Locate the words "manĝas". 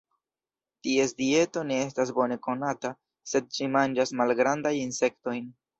3.79-4.19